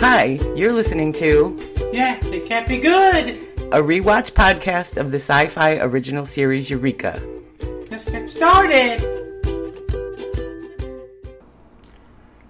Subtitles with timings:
[0.00, 1.56] Hi, you're listening to
[1.92, 3.30] Yeah, it can't be good.
[3.72, 7.20] a rewatch podcast of the sci fi original series Eureka.
[7.90, 9.00] Let's get started.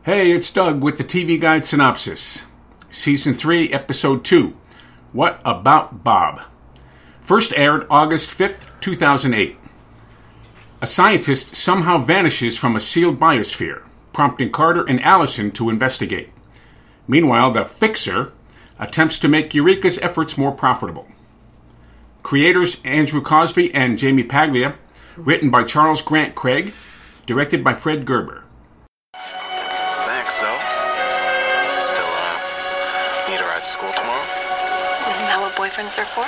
[0.05, 2.45] Hey, it's Doug with the TV Guide Synopsis.
[2.91, 4.57] Season 3, Episode 2
[5.13, 6.41] What About Bob?
[7.21, 9.57] First aired August 5th, 2008.
[10.81, 13.83] A scientist somehow vanishes from a sealed biosphere,
[14.13, 16.31] prompting Carter and Allison to investigate.
[17.09, 18.33] Meanwhile, the Fixer
[18.79, 21.07] attempts to make Eureka's efforts more profitable.
[22.23, 24.75] Creators Andrew Cosby and Jaime Paglia,
[25.17, 26.73] written by Charles Grant Craig,
[27.25, 28.43] directed by Fred Gerber.
[29.15, 30.51] Thanks, so.
[31.79, 34.23] Still, uh, need a ride to school tomorrow?
[35.15, 36.27] Isn't that what boyfriends are for?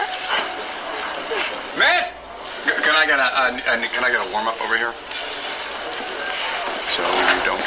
[1.78, 2.14] Miss!
[2.64, 4.95] C- Can I get a, a, a can I get a warm up over here?
[6.95, 7.62] So you don't.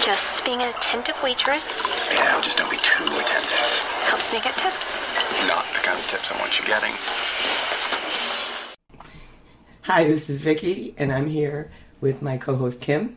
[0.00, 3.58] Just being an attentive waitress Yeah, well, just don't be too attentive.
[4.06, 4.96] helps me get tips.
[5.48, 6.92] Not the kind of tips I want you getting.
[9.82, 13.16] Hi, this is Vicky, and I'm here with my co host Kim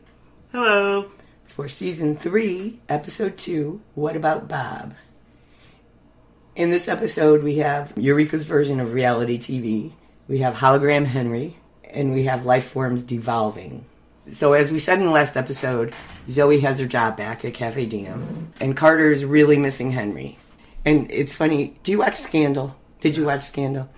[0.52, 1.12] Hello.
[1.46, 4.96] for season 3, episode 2 What About Bob?
[6.56, 9.92] In this episode, we have Eureka's version of reality TV,
[10.28, 13.86] we have Hologram Henry, and we have life forms devolving.
[14.32, 15.94] So, as we said in the last episode,
[16.30, 20.38] Zoe has her job back at Cafe Diem, and Carter is really missing Henry.
[20.86, 22.76] And it's funny, do you watch Scandal?
[23.00, 23.90] Did you watch Scandal?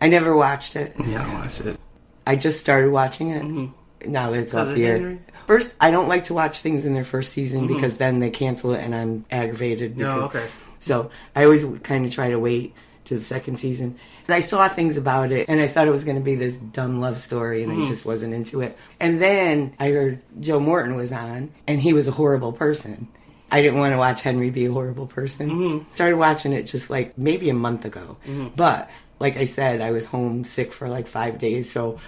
[0.00, 0.94] I never watched it.
[1.06, 1.78] Yeah, I watched it.
[2.26, 3.42] I just started watching it.
[3.42, 4.12] Mm-hmm.
[4.12, 5.18] Now it's off of the air.
[5.46, 7.74] First, I don't like to watch things in their first season mm-hmm.
[7.74, 10.00] because then they cancel it and I'm aggravated.
[10.00, 10.46] Oh, no, okay.
[10.78, 12.74] So I always kind of try to wait
[13.10, 13.98] to the second season.
[14.28, 17.00] I saw things about it and I thought it was going to be this dumb
[17.00, 17.86] love story and I mm-hmm.
[17.86, 18.78] just wasn't into it.
[19.00, 23.08] And then I heard Joe Morton was on and he was a horrible person.
[23.50, 25.50] I didn't want to watch Henry be a horrible person.
[25.50, 25.92] Mm-hmm.
[25.92, 28.16] Started watching it just like maybe a month ago.
[28.24, 28.50] Mm-hmm.
[28.54, 28.88] But
[29.18, 31.98] like I said, I was home sick for like five days, so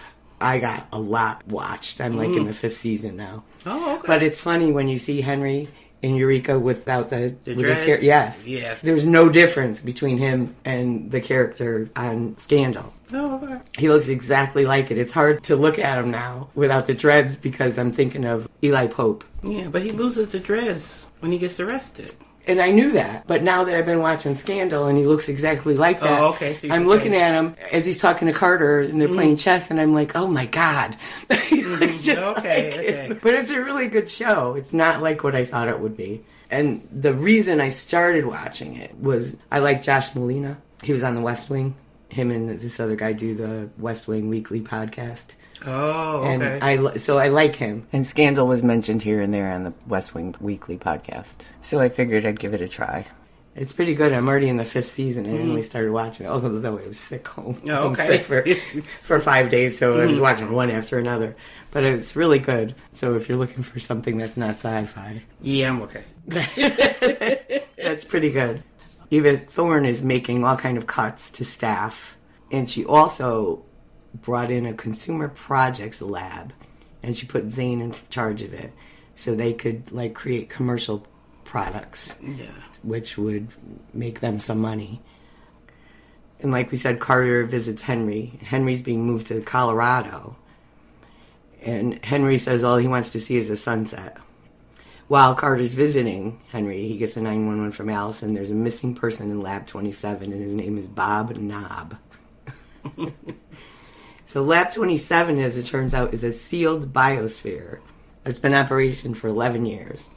[0.40, 2.00] I got a lot watched.
[2.00, 3.42] I'm like in the fifth season now.
[3.66, 4.06] Oh, okay.
[4.06, 5.68] But it's funny when you see Henry
[6.02, 8.00] in Eureka without the, The with his hair.
[8.02, 8.46] Yes.
[8.46, 8.76] Yeah.
[8.82, 12.92] There's no difference between him and the character on Scandal.
[13.14, 13.60] Okay.
[13.78, 14.98] He looks exactly like it.
[14.98, 18.86] It's hard to look at him now without the dreads because I'm thinking of Eli
[18.86, 19.24] Pope.
[19.42, 22.12] Yeah, but he loses the dress when he gets arrested.
[22.46, 25.76] And I knew that, but now that I've been watching Scandal and he looks exactly
[25.76, 29.00] like that, Oh, okay, so I'm looking at him as he's talking to Carter and
[29.00, 30.96] they're playing chess, and I'm like, oh my god,
[31.48, 32.38] he looks just Mm-hmm.
[32.40, 33.06] Okay, like okay.
[33.06, 33.20] him.
[33.22, 34.54] But it's a really good show.
[34.56, 36.24] It's not like what I thought it would be.
[36.50, 40.56] And the reason I started watching it was I like Josh Malina.
[40.82, 41.76] He was on The West Wing.
[42.08, 45.34] Him and this other guy do the West Wing Weekly podcast.
[45.66, 46.58] Oh, And okay.
[46.60, 47.86] I li- so I like him.
[47.92, 51.44] And Scandal was mentioned here and there on the West Wing Weekly podcast.
[51.60, 53.06] So I figured I'd give it a try.
[53.54, 54.14] It's pretty good.
[54.14, 55.26] I'm already in the fifth season.
[55.26, 55.64] I only mm.
[55.64, 56.30] started watching it.
[56.30, 57.60] Although I was sick home.
[57.68, 58.06] Oh, okay.
[58.06, 58.44] sick for,
[59.02, 60.22] for five days, so I was mm.
[60.22, 61.36] watching one after another.
[61.70, 62.74] But it's really good.
[62.92, 66.04] So if you're looking for something that's not sci-fi, yeah, I'm okay.
[67.76, 68.62] that's pretty good.
[69.10, 72.16] Eva Thorne is making all kind of cuts to staff,
[72.50, 73.62] and she also
[74.14, 76.52] brought in a consumer projects lab,
[77.02, 78.72] and she put Zane in charge of it,
[79.14, 81.06] so they could like create commercial
[81.44, 82.46] products, Yeah.
[82.82, 83.48] which would
[83.92, 85.00] make them some money.
[86.40, 88.38] And like we said, Carter visits Henry.
[88.42, 90.36] Henry's being moved to Colorado,
[91.64, 94.16] and Henry says all he wants to see is a sunset.
[95.08, 98.32] While Carter's visiting Henry, he gets a 911 from Allison.
[98.34, 101.96] There's a missing person in Lab 27, and his name is Bob Knob.
[104.32, 107.80] so, Lab 27, as it turns out, is a sealed biosphere.
[108.24, 110.08] It's been in operation for 11 years.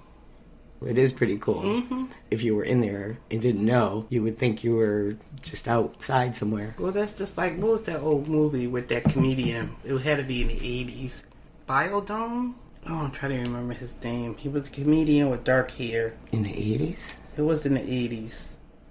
[0.86, 1.64] It is pretty cool.
[1.64, 2.06] Mm-hmm.
[2.32, 6.34] If you were in there and didn't know, you would think you were just outside
[6.34, 6.76] somewhere.
[6.80, 9.76] Well, that's just like what was that old movie with that comedian?
[9.84, 11.24] It had to be in the '80s.
[11.68, 12.54] Biodome.
[12.88, 14.38] Oh, I'm trying to remember his name.
[14.38, 16.14] He was a comedian with dark hair.
[16.32, 17.18] In the 80s?
[17.36, 18.44] It was in the 80s.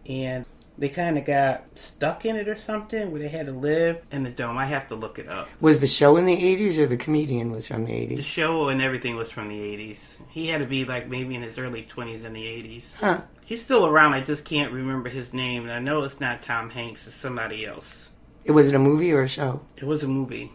[0.06, 0.44] And
[0.76, 4.24] they kind of got stuck in it or something where they had to live in
[4.24, 4.58] the dome.
[4.58, 5.48] I have to look it up.
[5.60, 8.16] Was the show in the 80s or the comedian was from the 80s?
[8.16, 10.20] The show and everything was from the 80s.
[10.30, 12.82] He had to be like maybe in his early 20s in the 80s.
[12.98, 13.20] Huh.
[13.44, 14.14] He's still around.
[14.14, 15.62] I just can't remember his name.
[15.64, 17.06] And I know it's not Tom Hanks.
[17.06, 18.08] It's somebody else.
[18.44, 19.62] It was it a movie or a show?
[19.76, 20.50] It was a movie.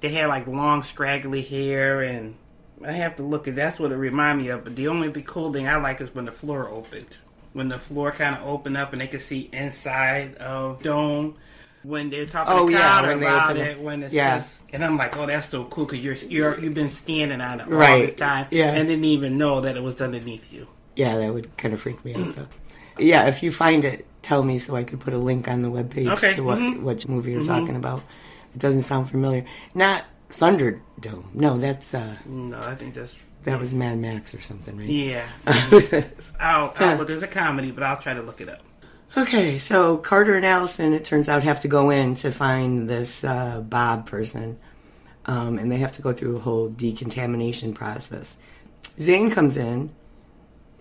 [0.00, 2.36] They had like long, scraggly hair, and
[2.84, 3.56] I have to look at.
[3.56, 4.64] That's what it reminded me of.
[4.64, 7.16] But the only the cool thing I like is when the floor opened.
[7.54, 11.36] When the floor kind of opened up and they could see inside of dome.
[11.84, 14.38] when they're talking Oh, to yeah, about it, when it's Yeah.
[14.38, 17.60] just, and I'm like, oh, that's so cool because you're you're you've been standing on
[17.60, 18.06] it all Right.
[18.06, 18.72] this time, Yeah.
[18.72, 20.66] and didn't even know that it was underneath you.
[20.96, 22.36] Yeah, that would kind of freak me out.
[22.36, 22.46] Though.
[22.98, 25.68] Yeah, if you find it, tell me so I could put a link on the
[25.68, 26.80] webpage Okay, to what mhm.
[26.80, 28.00] what movie you're talking about.
[28.54, 29.44] It doesn't sound familiar.
[29.74, 31.24] Not Thunderdome.
[31.34, 34.88] No, that's uh, No, I think that's that was Mad Max or something, right?
[34.88, 35.28] yeah.
[36.40, 37.08] I'll, I'll look.
[37.08, 38.60] There's a comedy, but I'll try to look it up.
[39.16, 43.22] Okay, so Carter and Allison, it turns out, have to go in to find this
[43.22, 44.58] uh, Bob person,
[45.26, 48.36] um, and they have to go through a whole decontamination process.
[48.98, 49.90] Zane comes in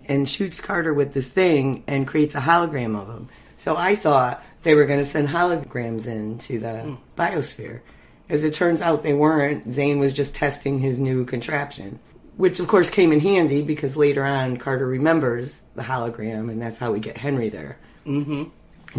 [0.06, 3.30] and shoots Carter with this thing and creates a hologram of him.
[3.56, 7.82] So I thought they were going to send holograms into the biosphere.
[8.30, 9.72] As it turns out, they weren't.
[9.72, 12.00] Zane was just testing his new contraption,
[12.38, 16.78] which of course came in handy because later on Carter remembers the hologram, and that's
[16.80, 17.78] how we get Henry there.
[18.06, 18.44] Mm-hmm.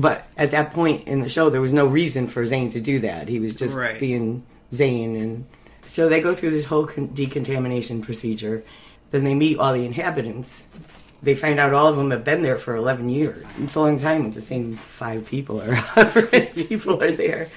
[0.00, 2.98] But at that point in the show, there was no reason for Zane to do
[3.00, 3.28] that.
[3.28, 4.00] He was just Right.
[4.00, 4.42] being
[4.72, 5.46] Zane, and
[5.86, 8.64] so they go through this whole con- decontamination procedure.
[9.12, 10.66] Then they meet all the inhabitants.
[11.22, 13.44] They find out all of them have been there for 11 years.
[13.62, 17.48] It's a long time with the same five people or however many people are there.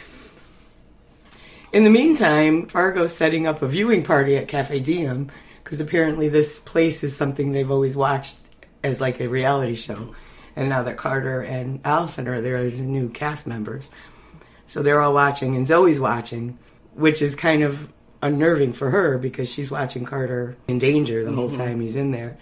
[1.73, 5.29] In the meantime, Fargo's setting up a viewing party at Cafe Diem
[5.67, 8.37] because apparently this place is something they've always watched
[8.85, 10.15] as like a reality show.
[10.55, 13.91] And now that Carter and Allison are there as new cast members.
[14.65, 16.57] So they're all watching, and Zoe's watching,
[16.93, 17.91] which is kind of
[18.21, 21.57] unnerving for her because she's watching Carter in danger the whole mm-hmm.
[21.57, 22.37] time he's in there.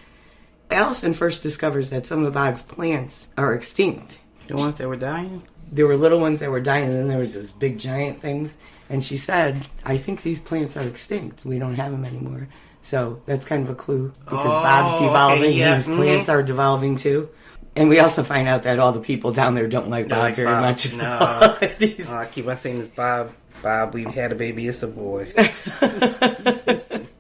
[0.69, 4.19] Allison first discovers that some of Bob's plants are extinct.
[4.47, 5.41] The ones that were dying.
[5.71, 8.55] There were little ones that were dying, and then there was those big giant things.
[8.87, 11.43] And she said, "I think these plants are extinct.
[11.43, 12.49] We don't have them anymore."
[12.85, 16.29] So that's kind of a clue because Oh, Bob's okay, devolving, yeah, and his plants
[16.29, 17.29] are devolving too.
[17.75, 20.23] And we also find out that all the people down there don't like Don't Bob
[20.23, 20.61] like very Bob.
[20.61, 20.93] much.
[20.93, 21.19] No.
[22.07, 23.31] Oh, I keep on saying Bob.
[23.63, 24.67] Bob, we've had a baby.
[24.67, 25.25] It's a boy.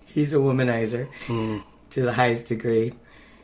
[0.05, 1.57] He's a womanizer Hmm.
[1.91, 2.93] to the highest degree.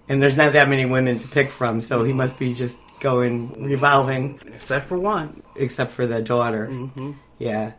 [0.07, 3.63] And there's not that many women to pick from, so he must be just going
[3.63, 5.41] revolving, Except for one.
[5.55, 6.67] except for the daughter.
[6.71, 7.11] Mm-hmm.
[7.39, 7.71] Yeah.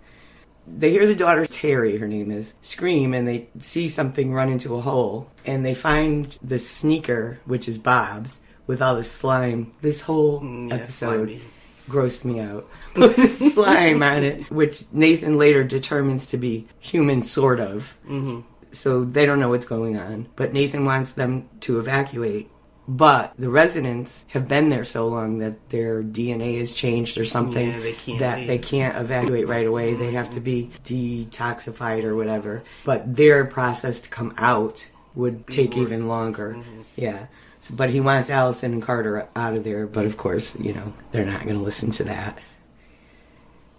[0.67, 4.76] They hear the daughter, Terry, her name is, scream, and they see something run into
[4.76, 5.29] a hole.
[5.44, 9.73] And they find the sneaker, which is Bob's, with all the slime.
[9.81, 11.43] This whole Mm, yeah, episode slimy.
[11.88, 12.69] grossed me out.
[12.94, 17.97] With slime on it, which Nathan later determines to be human, sort of.
[18.06, 18.41] Mm-hmm.
[18.73, 20.29] So they don't know what's going on.
[20.37, 22.50] But Nathan wants them to evacuate.
[22.88, 27.69] But the residents have been there so long that their DNA has changed or something
[27.69, 28.46] Yeah, they that leave.
[28.49, 29.94] they can't evacuate right away.
[29.94, 32.64] They have to be detoxified or whatever.
[32.84, 36.55] But their process to come out would take even longer.
[36.58, 36.81] Mm-hmm.
[36.96, 37.26] Yeah.
[37.61, 39.87] So, but he wants Allison and Carter out of there.
[39.87, 42.37] But of course, you know, they're not going to listen to that.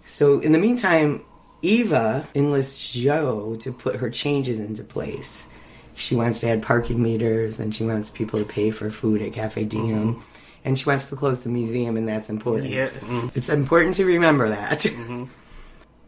[0.06, 1.22] So in the meantime,
[1.60, 5.46] Eva enlists Joe to put her changes into place.
[5.94, 9.32] She wants to add parking meters and she wants people to pay for food at
[9.32, 10.22] Cafe Diem.
[10.64, 12.70] And she wants to close the museum, and that's important.
[12.70, 12.88] Yeah.
[12.88, 13.30] mm.
[13.36, 14.86] It's important to remember that.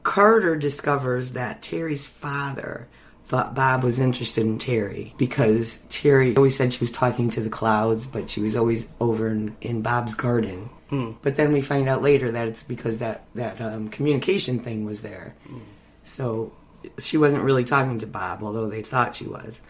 [0.03, 2.89] Carter discovers that Terry's father
[3.27, 7.51] thought Bob was interested in Terry because Terry always said she was talking to the
[7.51, 10.71] clouds, but she was always over in, in Bob's garden.
[11.21, 15.03] But then we find out later that it's because that that um, communication thing was
[15.03, 15.35] there.
[16.05, 16.53] So
[16.99, 19.61] she wasn't really talking to Bob, although they thought she was.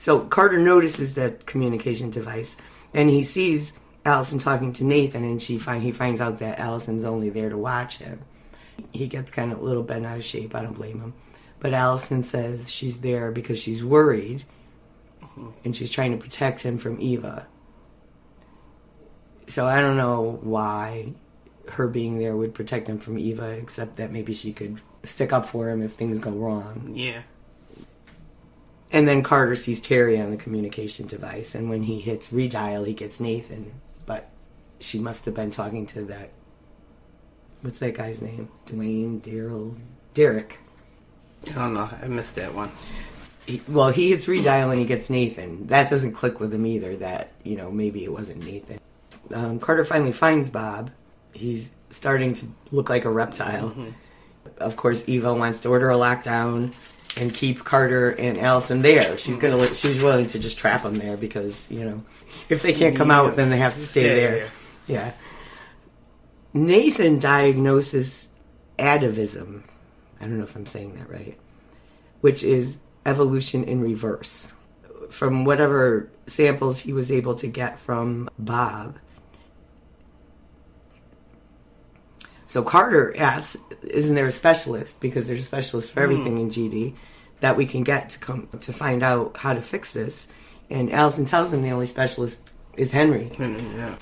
[0.00, 2.56] So Carter notices that communication device,
[2.94, 3.74] and he sees
[4.06, 7.58] Allison talking to Nathan, and she find he finds out that Allison's only there to
[7.58, 8.18] watch him.
[8.92, 10.54] He gets kind of a little bent out of shape.
[10.54, 11.12] I don't blame him,
[11.60, 14.46] but Allison says she's there because she's worried,
[15.64, 17.46] and she's trying to protect him from Eva.
[19.48, 21.12] So I don't know why
[21.72, 25.44] her being there would protect him from Eva, except that maybe she could stick up
[25.44, 26.92] for him if things go wrong.
[26.94, 27.20] Yeah.
[28.92, 32.92] And then Carter sees Terry on the communication device, and when he hits redial, he
[32.92, 33.72] gets Nathan.
[34.04, 34.28] But
[34.80, 36.30] she must have been talking to that.
[37.62, 38.48] What's that guy's name?
[38.66, 39.76] Dwayne, Daryl,
[40.14, 40.58] Derek.
[41.46, 41.88] I don't know.
[42.02, 42.70] I missed that one.
[43.46, 45.66] He, well, he hits redial and he gets Nathan.
[45.68, 46.96] That doesn't click with him either.
[46.96, 48.80] That you know maybe it wasn't Nathan.
[49.32, 50.90] Um, Carter finally finds Bob.
[51.32, 53.74] He's starting to look like a reptile.
[54.58, 56.74] Of course, Eva wants to order a lockdown
[57.18, 59.16] and keep Carter and Allison there.
[59.18, 59.56] She's gonna.
[59.56, 62.02] li- She's willing to just trap them there because you know,
[62.48, 64.30] if they can't come out, then they have to stay Stay there.
[64.32, 64.48] there.
[64.86, 65.12] Yeah.
[66.52, 68.28] Nathan diagnoses
[68.78, 69.62] atavism.
[70.20, 71.38] I don't know if I'm saying that right.
[72.20, 74.48] Which is evolution in reverse.
[75.10, 78.98] From whatever samples he was able to get from Bob.
[82.50, 84.98] So Carter asks, "Isn't there a specialist?
[84.98, 86.10] Because there's a specialist for hmm.
[86.10, 86.94] everything in GD
[87.38, 90.26] that we can get to come to find out how to fix this."
[90.68, 92.40] And Allison tells him the only specialist
[92.76, 93.30] is Henry.
[93.38, 93.94] Yeah.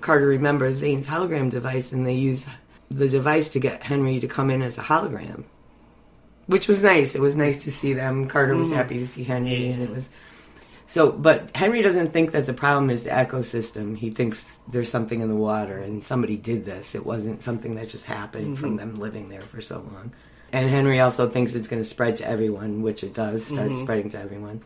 [0.00, 2.46] Carter remembers Zane's hologram device, and they use
[2.90, 5.44] the device to get Henry to come in as a hologram,
[6.46, 7.14] which was nice.
[7.14, 8.26] It was nice to see them.
[8.26, 8.76] Carter was hmm.
[8.76, 10.08] happy to see Henry, and it was
[10.90, 11.12] so.
[11.12, 13.96] But Henry doesn't think that the problem is the ecosystem.
[13.96, 16.94] He thinks there's something in the water, and somebody did this.
[16.94, 18.54] It wasn't something that just happened mm-hmm.
[18.54, 20.12] from them living there for so long.
[20.52, 23.82] And Henry also thinks it's going to spread to everyone, which it does start mm-hmm.
[23.82, 24.62] spreading to everyone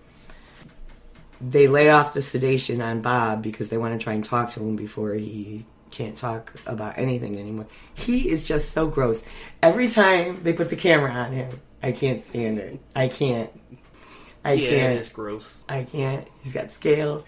[1.40, 4.60] they lay off the sedation on Bob because they want to try and talk to
[4.60, 7.66] him before he can't talk about anything anymore.
[7.94, 9.22] He is just so gross.
[9.62, 12.80] Every time they put the camera on him, I can't stand it.
[12.96, 13.50] I can't.
[14.44, 14.98] I Yeah, can't.
[14.98, 15.56] it's gross.
[15.68, 16.26] I can't.
[16.42, 17.24] He's got scales.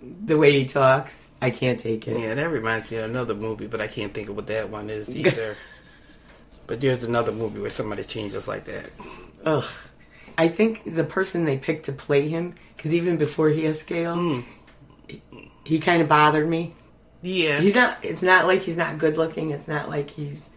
[0.00, 2.18] The way he talks, I can't take it.
[2.18, 4.90] Yeah, that reminds me of another movie, but I can't think of what that one
[4.90, 5.56] is either.
[6.68, 8.90] but there's another movie where somebody changes like that.
[9.44, 9.64] Ugh.
[10.36, 14.18] I think the person they picked to play him, because even before he has scales,
[14.18, 14.40] hmm.
[15.08, 15.20] he,
[15.64, 16.74] he kind of bothered me.
[17.22, 17.60] Yeah.
[17.60, 17.98] He's not.
[18.04, 19.50] It's not like he's not good looking.
[19.50, 20.50] It's not like he's.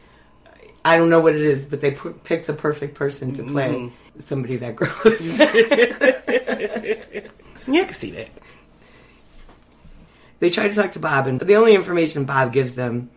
[0.83, 3.73] I don't know what it is, but they put, picked the perfect person to play
[3.73, 4.19] mm-hmm.
[4.19, 5.39] somebody that gross.
[7.67, 8.29] yeah, I can see that.
[10.39, 13.11] they try to talk to Bob, and the only information Bob gives them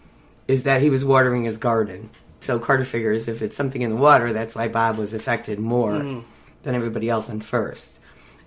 [0.47, 2.11] is that he was watering his garden.
[2.41, 5.93] So Carter figures if it's something in the water, that's why Bob was affected more
[5.93, 6.29] mm-hmm.
[6.65, 8.01] than everybody else in first.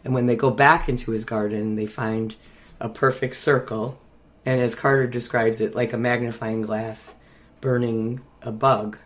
[0.06, 2.36] And when they go back into his garden, they find
[2.80, 4.00] a perfect circle,
[4.46, 7.16] and as Carter describes it, like a magnifying glass
[7.62, 8.98] burning a bug.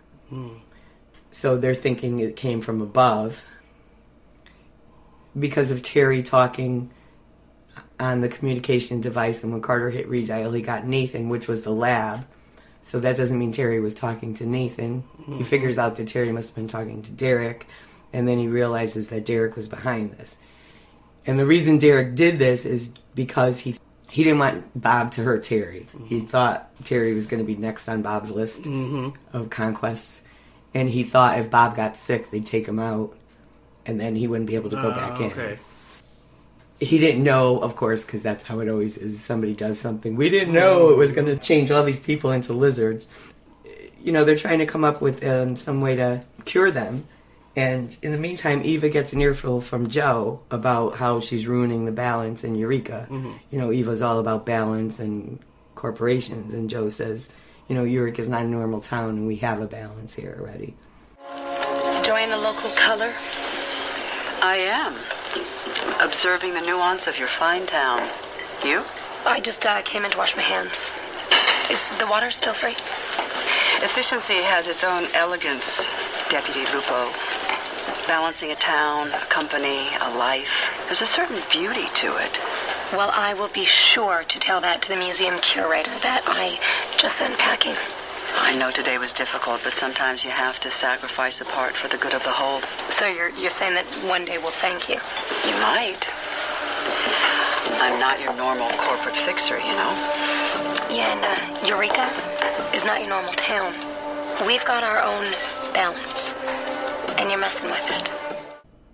[1.32, 3.44] So they're thinking it came from above
[5.38, 6.92] because of Terry talking
[8.00, 11.72] on the communication device, and when Carter hit redial, he got Nathan, which was the
[11.72, 12.26] lab.
[12.82, 15.04] So that doesn't mean Terry was talking to Nathan.
[15.18, 15.44] He mm-hmm.
[15.44, 17.68] figures out that Terry must have been talking to Derek,
[18.12, 20.38] and then he realizes that Derek was behind this.
[21.26, 23.76] And the reason Derek did this is because he
[24.12, 25.88] he didn't want Bob to hurt Terry.
[26.06, 28.68] He thought Terry was going to be next on Bob's list
[29.34, 30.22] of conquests,
[30.74, 33.16] and he thought if Bob got sick, they'd take him out,
[33.86, 35.58] and then he wouldn't be able to go back in
[36.82, 39.24] he didn't know, of course, because that's how it always is.
[39.24, 40.16] Somebody does something.
[40.16, 43.08] We didn't know it was going to change all these people into lizards.
[44.04, 47.06] You know, they're trying to come up with um, some way to cure them.
[47.56, 51.92] And in the meantime, Eva gets an earful from Joe about how she's ruining the
[51.92, 53.08] balance in Eureka.
[53.52, 55.40] You know, Eva's all about balance and
[55.76, 56.54] corporations.
[56.54, 57.28] And Joe says,
[57.68, 60.76] you know, Eureka's not a normal town and we have a balance here already.
[61.98, 63.12] Enjoying the local color?
[64.42, 64.94] I am.
[66.02, 68.02] Observing the nuance of your fine town.
[68.66, 68.84] You?
[69.26, 70.90] I just uh, came in to wash my hands.
[71.70, 72.76] Is the water still free?
[73.84, 75.94] Efficiency has its own elegance,
[76.30, 77.12] Deputy Lupo.
[78.12, 80.84] Balancing a town, a company, a life.
[80.88, 82.40] There's a certain beauty to it.
[82.92, 86.60] Well, I will be sure to tell that to the museum curator that I
[86.98, 87.74] just sent packing.
[88.36, 91.96] I know today was difficult, but sometimes you have to sacrifice a part for the
[91.96, 92.60] good of the whole.
[92.90, 95.00] So you're you're saying that one day we'll thank you?
[95.48, 96.04] You might.
[97.80, 99.92] I'm not your normal corporate fixer, you know.
[100.92, 102.12] Yeah, and uh, Eureka
[102.76, 103.72] is not your normal town.
[104.46, 105.24] We've got our own
[105.72, 106.36] balance,
[107.22, 108.12] and you're messing with it.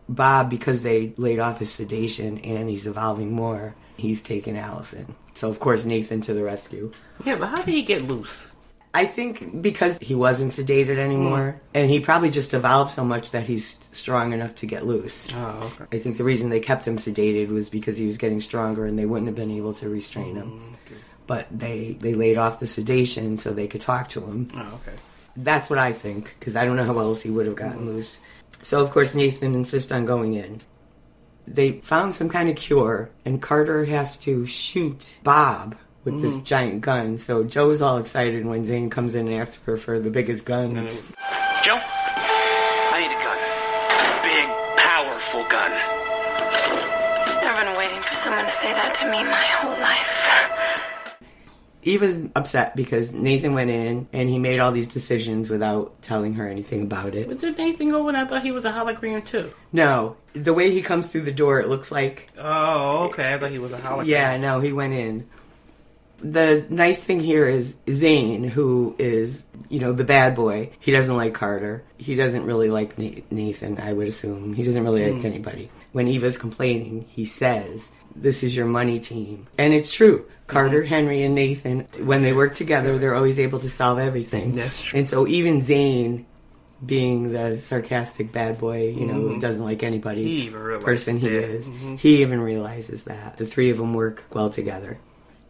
[0.10, 5.16] Bob, because they laid off his sedation and he's evolving more, he's taken Allison.
[5.34, 6.92] So, of course, Nathan to the rescue.
[7.24, 8.48] Yeah, but how did he get loose?
[8.94, 11.78] I think because he wasn't sedated anymore, hmm.
[11.78, 15.28] and he probably just evolved so much that he's strong enough to get loose.
[15.36, 15.98] Oh, okay.
[15.98, 18.98] I think the reason they kept him sedated was because he was getting stronger and
[18.98, 20.52] they wouldn't have been able to restrain him.
[20.52, 21.02] Mm, okay.
[21.28, 24.50] But they, they laid off the sedation so they could talk to him.
[24.56, 24.98] Oh, okay.
[25.38, 28.22] That's what I think, because I don't know how else he would have gotten loose.
[28.64, 30.62] So, of course, Nathan insists on going in.
[31.48, 36.46] They found some kind of cure, and Carter has to shoot Bob with this mm.
[36.46, 37.18] giant gun.
[37.18, 40.74] So Joe's all excited when Zane comes in and asks her for the biggest gun.
[41.64, 43.38] Joe, I need a gun.
[44.24, 45.72] Big, powerful gun.
[47.44, 50.17] I've been waiting for someone to say that to me my whole life.
[51.84, 56.48] Eva's upset because Nathan went in and he made all these decisions without telling her
[56.48, 57.28] anything about it.
[57.28, 58.16] But did Nathan go in?
[58.16, 59.54] I thought he was a hologram too?
[59.72, 63.34] No, the way he comes through the door, it looks like Oh, okay.
[63.34, 64.08] I thought he was a hologram.
[64.08, 65.28] Yeah, no, he went in.
[66.20, 70.72] The nice thing here is Zane, who is, you know, the bad boy.
[70.80, 71.84] He doesn't like Carter.
[71.98, 74.54] He doesn't really like Nathan, I would assume.
[74.54, 75.28] He doesn't really like hmm.
[75.28, 75.70] anybody.
[75.92, 79.48] when Eva's complaining, he says, This is your money team.
[79.58, 80.28] And it's true.
[80.48, 80.88] Carter, mm-hmm.
[80.88, 84.56] Henry, and Nathan, when they work together, they're always able to solve everything.
[84.56, 85.00] That's true.
[85.00, 86.26] And so even Zane,
[86.86, 89.40] being the sarcastic bad boy, you know, who mm-hmm.
[89.40, 91.44] doesn't like anybody, He person he that.
[91.44, 91.96] is, mm-hmm.
[91.96, 93.38] he even realizes that.
[93.38, 94.98] The three of them work well together.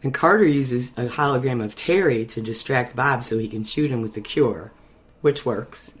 [0.02, 4.00] And Carter uses a hologram of Terry to distract Bob so he can shoot him
[4.00, 4.72] with the cure,
[5.20, 5.92] which works.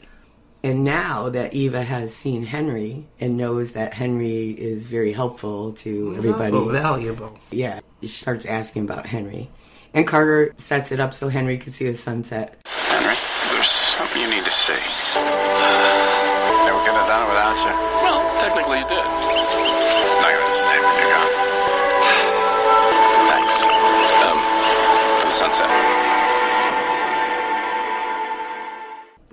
[0.62, 6.16] And now that Eva has seen Henry and knows that Henry is very helpful to
[6.16, 7.38] everybody, Also valuable.
[7.50, 9.48] yeah, she starts asking about Henry.
[9.94, 12.58] And Carter sets it up so Henry can see the sunset.
[12.66, 13.14] Henry,
[13.54, 14.74] there's something you need to see.
[14.74, 14.82] Never
[16.82, 17.70] could have done it without you.
[18.02, 18.98] Well, technically you did.
[18.98, 21.30] It's not gonna be the same when you're gone.
[23.30, 23.62] Thanks.
[24.26, 24.38] Um,
[25.22, 25.70] for the sunset.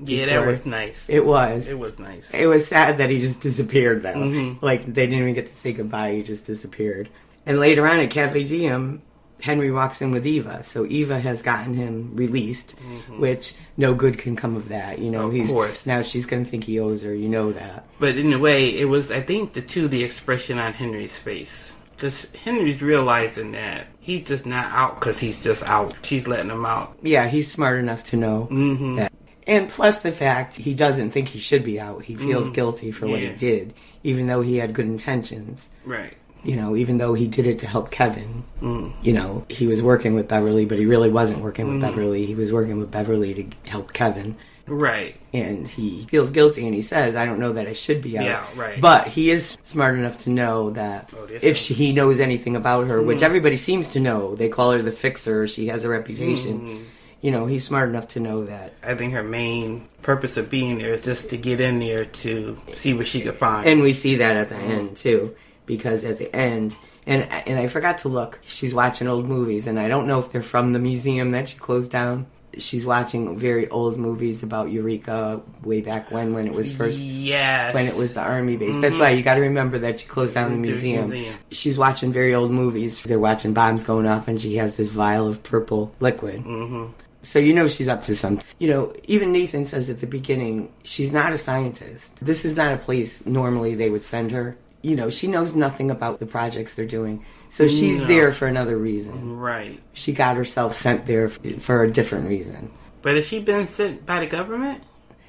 [0.07, 1.09] Yeah, that was nice.
[1.09, 1.69] It was.
[1.71, 2.29] It was nice.
[2.31, 4.13] It was sad that he just disappeared, though.
[4.13, 4.65] Mm-hmm.
[4.65, 6.13] Like, they didn't even get to say goodbye.
[6.13, 7.09] He just disappeared.
[7.45, 9.01] And later on at Cafe Diem,
[9.41, 10.63] Henry walks in with Eva.
[10.63, 12.71] So Eva has gotten him released,
[13.17, 14.99] which no good can come of that.
[14.99, 15.27] You know, Mm-hmm.
[15.29, 15.85] Of he's course.
[15.85, 17.13] now she's going to think he owes her.
[17.13, 17.85] You know that.
[17.99, 21.73] But in a way, it was, I think, the two, the expression on Henry's face.
[21.95, 25.95] Because Henry's realizing that he's just not out because he's just out.
[26.03, 26.97] She's letting him out.
[27.01, 28.95] Yeah, he's smart enough to know Mm-hmm.
[28.97, 29.11] that.
[29.47, 32.03] And plus the fact he doesn't think he should be out.
[32.03, 33.37] He feels guilty for what he Mm.
[33.37, 33.73] Did,
[34.03, 35.69] even though he had good intentions.
[35.85, 36.13] Right.
[36.43, 38.91] you know, even though he did it to help Kevin, Mm.
[39.01, 42.27] you know, he was working with Beverly, but he really wasn't working with Beverly.
[42.27, 44.35] He was working with Beverly to help Kevin.
[44.67, 45.15] Right.
[45.33, 48.25] And he feels guilty and he says, I don't know that I should be out.
[48.25, 48.79] Yeah, right.
[48.79, 52.87] But he is smart enough to know that Oh, if she, he knows anything about
[52.89, 53.05] her, Mm.
[53.07, 56.85] which everybody seems to know, they call her the fixer, she has a reputation.
[57.25, 58.73] You know, he's smart enough to know that.
[58.83, 62.55] I think her main purpose of being there is just to get in there to
[62.75, 63.67] see what she could find.
[63.67, 66.75] And we see that at the end too, because at the end,
[67.07, 68.41] and and I forgot to look.
[68.45, 71.57] She's watching old movies, and I don't know if they're from the museum that she
[71.57, 72.27] closed down.
[72.59, 77.73] She's watching very old movies about Eureka way back when, when it was first yes.
[77.73, 78.79] when it was the army base.
[78.79, 81.09] That's why you got to remember that she closed down the museum.
[81.09, 81.35] museum.
[81.49, 83.01] She's watching very old movies.
[83.01, 86.43] They're watching bombs going off, and she has this vial of purple liquid.
[86.43, 86.91] Mm-hmm.
[87.25, 88.45] So you know she's up to something.
[88.59, 92.23] You know, even Nathan says at the beginning, she's not a scientist.
[92.23, 94.55] This is not a place normally they would send her.
[94.83, 97.25] You know, she knows nothing about the projects they're doing.
[97.49, 98.05] So she's No.
[98.05, 99.37] there for another reason.
[99.37, 99.79] Right.
[99.93, 102.69] She got herself sent there for a different reason.
[103.01, 104.83] But has she been sent by the government?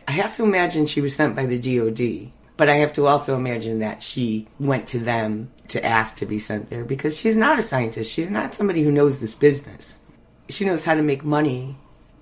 [0.06, 3.36] I have to imagine she was sent by the DOD, but I have to also
[3.36, 7.58] imagine that she went to them to ask to be sent there because she's not
[7.58, 8.12] a scientist.
[8.12, 9.98] She's not somebody who knows this business.
[10.48, 11.76] She knows how to make money,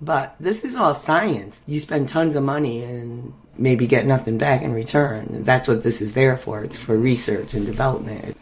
[0.04, 1.62] but this is all science.
[1.66, 5.44] You spend tons of money and maybe get nothing back in return.
[5.44, 6.62] That's what this is there for.
[6.62, 8.36] It's for research and development.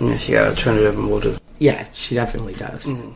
[0.00, 1.40] Yeah, she got alternative motive.
[1.58, 2.84] Yeah, she definitely does.
[2.84, 3.12] Mm-hmm.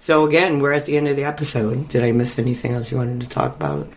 [0.00, 1.88] So again, we're at the end of the episode.
[1.88, 3.88] Did I miss anything else you wanted to talk about?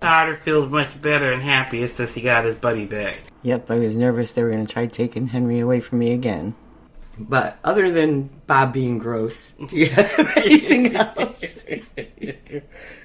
[0.00, 3.16] Carter feels much better and happier since he got his buddy back.
[3.42, 6.54] Yep, I was nervous they were going to try taking Henry away from me again.
[7.18, 11.64] But other than Bob being gross, do you have anything else?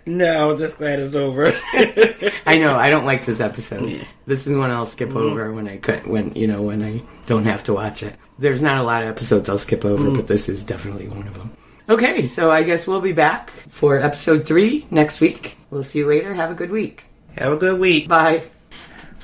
[0.05, 1.51] No, just glad it's over.
[2.45, 3.89] I know I don't like this episode.
[3.89, 4.03] Yeah.
[4.25, 5.17] This is one I'll skip mm-hmm.
[5.17, 8.15] over when I cut when you know when I don't have to watch it.
[8.37, 10.15] There's not a lot of episodes I'll skip over, mm-hmm.
[10.17, 11.55] but this is definitely one of them.
[11.89, 15.57] Okay, so I guess we'll be back for episode three next week.
[15.69, 16.33] We'll see you later.
[16.33, 17.05] Have a good week.
[17.37, 18.07] Have a good week.
[18.07, 18.43] Bye.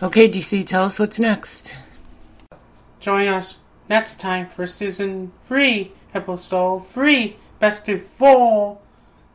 [0.01, 1.75] Okay, DC, tell us what's next.
[2.99, 3.58] Join us
[3.89, 8.77] next time for season 3, episode 3, best of 4.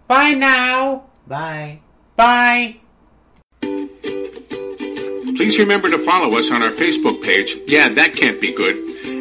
[0.06, 1.04] Bye now.
[1.26, 1.80] Bye.
[2.16, 2.76] Bye.
[5.36, 7.56] Please remember to follow us on our Facebook page.
[7.66, 8.76] Yeah, that can't be good.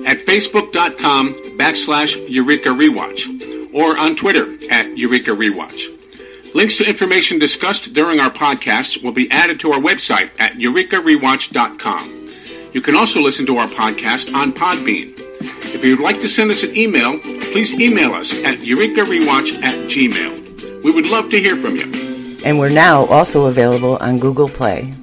[0.05, 5.89] At facebook.com backslash Eureka Rewatch or on Twitter at Eureka Rewatch.
[6.53, 12.27] Links to information discussed during our podcasts will be added to our website at eurekarewatch.com.
[12.73, 15.22] You can also listen to our podcast on Podbean.
[15.73, 20.83] If you'd like to send us an email, please email us at eurekarewatch at gmail.
[20.83, 21.91] We would love to hear from you.
[22.45, 24.93] And we're now also available on Google Play.